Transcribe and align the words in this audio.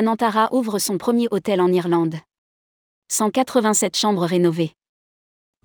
Anantara 0.00 0.48
ouvre 0.54 0.78
son 0.78 0.96
premier 0.96 1.28
hôtel 1.30 1.60
en 1.60 1.70
Irlande. 1.70 2.14
187 3.12 3.94
chambres 3.94 4.24
rénovées. 4.24 4.72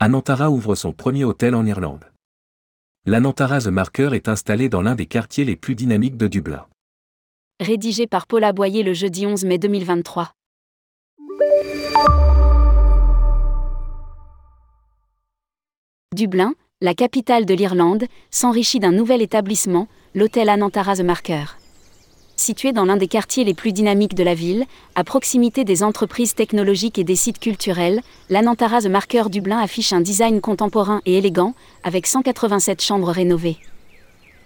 Anantara 0.02 0.52
ouvre 0.52 0.76
son 0.76 0.92
premier 0.92 1.24
hôtel 1.24 1.56
en 1.56 1.66
Irlande. 1.66 2.04
L'Anantara 3.06 3.62
The 3.62 3.68
Marker 3.68 4.10
est 4.12 4.28
installé 4.28 4.68
dans 4.68 4.82
l'un 4.82 4.96
des 4.96 5.06
quartiers 5.06 5.46
les 5.46 5.56
plus 5.56 5.74
dynamiques 5.74 6.18
de 6.18 6.28
Dublin. 6.28 6.66
Rédigé 7.62 8.08
par 8.08 8.28
Paula 8.28 8.52
Boyer 8.52 8.84
le 8.84 8.92
jeudi 8.92 9.26
11 9.26 9.46
mai 9.46 9.58
2023. 9.58 10.34
Dublin, 16.14 16.56
la 16.82 16.94
capitale 16.94 17.46
de 17.46 17.54
l'Irlande, 17.54 18.04
s'enrichit 18.32 18.82
d'un 18.82 18.92
nouvel 18.92 19.22
établissement, 19.22 19.88
l'hôtel 20.14 20.50
Anantara 20.50 20.98
The 20.98 21.04
Marker. 21.04 21.46
Situé 22.38 22.74
dans 22.74 22.84
l'un 22.84 22.98
des 22.98 23.08
quartiers 23.08 23.46
les 23.46 23.54
plus 23.54 23.72
dynamiques 23.72 24.14
de 24.14 24.24
la 24.24 24.36
ville, 24.36 24.66
à 24.96 25.06
proximité 25.06 25.64
des 25.64 25.84
entreprises 25.84 26.36
technologiques 26.36 27.00
et 27.00 27.06
des 27.06 27.16
sites 27.16 27.40
culturels, 27.40 28.02
l'Anantara 28.30 28.82
Marker 28.90 29.24
Dublin 29.30 29.60
affiche 29.60 29.94
un 29.94 30.02
design 30.02 30.42
contemporain 30.42 31.02
et 31.06 31.18
élégant, 31.18 31.54
avec 31.84 32.08
187 32.08 32.82
chambres 32.82 33.12
rénovées. 33.12 33.58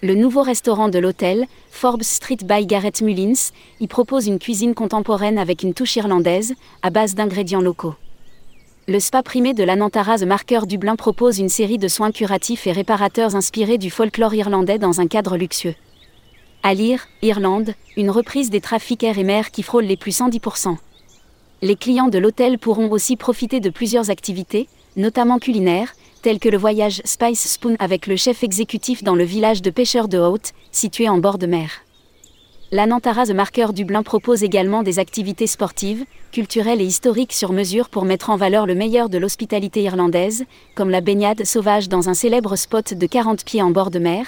Le 0.04 0.14
nouveau 0.14 0.44
restaurant 0.44 0.88
de 0.88 1.00
l'hôtel, 1.00 1.48
Forbes 1.72 2.04
Street 2.04 2.38
by 2.44 2.68
Garrett 2.68 3.02
Mullins, 3.02 3.52
y 3.80 3.88
propose 3.88 4.28
une 4.28 4.40
cuisine 4.40 4.76
contemporaine 4.76 5.40
avec 5.40 5.64
une 5.64 5.74
touche 5.74 5.96
irlandaise, 5.96 6.54
à 6.84 6.92
base 6.92 7.16
d'ingrédients 7.16 7.60
locaux. 7.60 7.96
Le 8.88 9.00
spa 9.00 9.24
primé 9.24 9.56
de 9.56 9.64
l'Anantara 9.64 10.18
Marker 10.26 10.62
Dublin 10.68 10.96
propose 10.96 11.40
une 11.40 11.50
série 11.50 11.80
de 11.80 11.88
soins 11.88 12.12
curatifs 12.12 12.68
et 12.68 12.72
réparateurs 12.72 13.36
inspirés 13.36 13.80
du 13.80 13.90
folklore 13.90 14.36
irlandais 14.36 14.78
dans 14.78 15.02
un 15.02 15.08
cadre 15.08 15.38
luxueux. 15.38 15.76
À 16.62 16.74
lire, 16.74 17.08
Irlande, 17.22 17.74
une 17.96 18.10
reprise 18.10 18.50
des 18.50 18.60
trafics 18.60 19.04
air 19.04 19.18
et 19.18 19.24
mer 19.24 19.52
qui 19.52 19.64
frôlent 19.64 19.86
les 19.86 19.96
plus 19.96 20.20
110%. 20.20 20.76
Les 21.62 21.78
clients 21.78 22.10
de 22.10 22.18
l'hôtel 22.18 22.60
pourront 22.60 22.92
aussi 22.92 23.16
profiter 23.16 23.62
de 23.62 23.70
plusieurs 23.70 24.10
activités, 24.10 24.68
notamment 24.98 25.40
culinaires, 25.40 25.94
telles 26.22 26.40
que 26.40 26.50
le 26.50 26.58
voyage 26.58 27.02
Spice 27.06 27.48
Spoon 27.54 27.78
avec 27.80 28.08
le 28.08 28.18
chef 28.18 28.44
exécutif 28.44 29.04
dans 29.04 29.16
le 29.16 29.24
village 29.24 29.62
de 29.62 29.70
pêcheurs 29.70 30.10
de 30.10 30.18
Haute, 30.18 30.52
situé 30.74 31.08
en 31.08 31.18
bord 31.20 31.38
de 31.38 31.48
mer. 31.48 31.72
La 32.72 32.86
Nantara 32.86 33.26
The 33.26 33.32
Marker 33.32 33.68
Dublin 33.74 34.04
propose 34.04 34.44
également 34.44 34.84
des 34.84 35.00
activités 35.00 35.48
sportives, 35.48 36.04
culturelles 36.34 36.82
et 36.82 36.86
historiques 36.86 37.34
sur 37.34 37.54
mesure 37.54 37.90
pour 37.90 38.04
mettre 38.04 38.30
en 38.30 38.36
valeur 38.36 38.68
le 38.68 38.76
meilleur 38.76 39.10
de 39.10 39.18
l'hospitalité 39.18 39.82
irlandaise, 39.82 40.44
comme 40.76 40.90
la 40.90 41.02
baignade 41.02 41.46
sauvage 41.46 41.88
dans 41.88 42.10
un 42.10 42.14
célèbre 42.14 42.58
spot 42.58 42.94
de 42.94 43.08
40 43.08 43.46
pieds 43.46 43.62
en 43.62 43.72
bord 43.72 43.92
de 43.92 44.00
mer, 44.00 44.28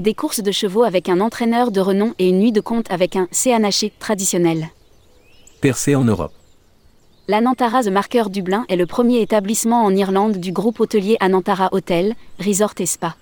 des 0.00 0.14
courses 0.14 0.42
de 0.42 0.52
chevaux 0.52 0.82
avec 0.82 1.08
un 1.08 1.20
entraîneur 1.20 1.70
de 1.70 1.80
renom 1.80 2.14
et 2.18 2.28
une 2.28 2.38
nuit 2.38 2.52
de 2.52 2.60
conte 2.60 2.90
avec 2.90 3.16
un 3.16 3.28
CNH 3.32 3.90
traditionnel. 3.98 4.68
Percé 5.60 5.94
en 5.94 6.04
Europe. 6.04 6.32
L'Anantara 7.28 7.82
The 7.82 7.88
Marker 7.88 8.24
Dublin 8.30 8.64
est 8.68 8.76
le 8.76 8.86
premier 8.86 9.20
établissement 9.20 9.84
en 9.84 9.94
Irlande 9.94 10.36
du 10.36 10.52
groupe 10.52 10.78
hôtelier 10.78 11.16
Anantara 11.18 11.70
Hotel, 11.72 12.14
Resort 12.38 12.74
et 12.78 12.86
Spa. 12.86 13.16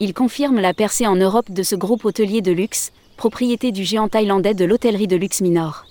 Il 0.00 0.12
confirme 0.12 0.60
la 0.60 0.74
percée 0.74 1.06
en 1.06 1.16
Europe 1.16 1.50
de 1.50 1.62
ce 1.62 1.74
groupe 1.74 2.04
hôtelier 2.04 2.42
de 2.42 2.52
luxe, 2.52 2.92
propriété 3.16 3.72
du 3.72 3.84
géant 3.84 4.08
thaïlandais 4.08 4.54
de 4.54 4.64
l'hôtellerie 4.64 5.06
de 5.06 5.16
luxe 5.16 5.40
Minor. 5.40 5.86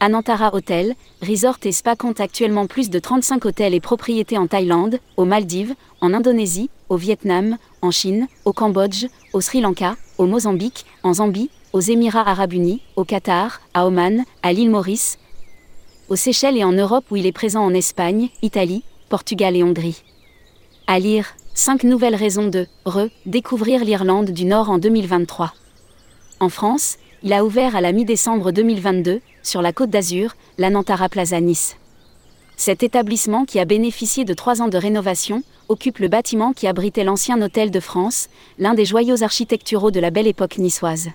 Anantara 0.00 0.54
Hotel, 0.54 0.94
Resort 1.22 1.58
et 1.64 1.72
Spa 1.72 1.96
compte 1.96 2.20
actuellement 2.20 2.66
plus 2.66 2.90
de 2.90 2.98
35 2.98 3.44
hôtels 3.44 3.74
et 3.74 3.80
propriétés 3.80 4.38
en 4.38 4.46
Thaïlande, 4.46 4.98
aux 5.16 5.24
Maldives, 5.24 5.74
en 6.00 6.12
Indonésie, 6.12 6.70
au 6.88 6.96
Vietnam, 6.96 7.56
en 7.80 7.90
Chine, 7.90 8.28
au 8.44 8.52
Cambodge, 8.52 9.06
au 9.32 9.40
Sri 9.40 9.60
Lanka, 9.60 9.96
au 10.18 10.26
Mozambique, 10.26 10.84
en 11.02 11.14
Zambie, 11.14 11.50
aux 11.72 11.80
Émirats 11.80 12.28
arabes 12.28 12.52
unis, 12.52 12.82
au 12.96 13.04
Qatar, 13.04 13.60
à 13.72 13.86
Oman, 13.86 14.24
à 14.42 14.52
l'île 14.52 14.70
Maurice, 14.70 15.18
aux 16.08 16.16
Seychelles 16.16 16.58
et 16.58 16.64
en 16.64 16.72
Europe 16.72 17.06
où 17.10 17.16
il 17.16 17.26
est 17.26 17.32
présent 17.32 17.64
en 17.64 17.72
Espagne, 17.72 18.28
Italie, 18.42 18.84
Portugal 19.08 19.56
et 19.56 19.62
Hongrie. 19.62 20.02
À 20.86 20.98
lire, 20.98 21.34
5 21.54 21.84
nouvelles 21.84 22.14
raisons 22.14 22.48
de 22.48 22.66
re-découvrir 22.84 23.84
l'Irlande 23.84 24.30
du 24.30 24.44
Nord 24.44 24.70
en 24.70 24.78
2023. 24.78 25.54
En 26.40 26.48
France, 26.48 26.98
il 27.22 27.32
a 27.32 27.44
ouvert 27.44 27.74
à 27.74 27.80
la 27.80 27.92
mi-décembre 27.92 28.52
2022, 28.52 29.20
sur 29.44 29.62
la 29.62 29.72
côte 29.72 29.90
d'Azur, 29.90 30.34
l'Anantara 30.58 31.08
Plaza 31.08 31.40
Nice. 31.40 31.76
Cet 32.56 32.82
établissement, 32.82 33.44
qui 33.44 33.58
a 33.60 33.64
bénéficié 33.64 34.24
de 34.24 34.34
trois 34.34 34.62
ans 34.62 34.68
de 34.68 34.78
rénovation, 34.78 35.42
occupe 35.68 35.98
le 35.98 36.08
bâtiment 36.08 36.52
qui 36.52 36.66
abritait 36.66 37.04
l'ancien 37.04 37.40
hôtel 37.40 37.70
de 37.70 37.80
France, 37.80 38.28
l'un 38.58 38.74
des 38.74 38.84
joyaux 38.84 39.22
architecturaux 39.22 39.90
de 39.90 40.00
la 40.00 40.10
belle 40.10 40.26
époque 40.26 40.58
niçoise. 40.58 41.10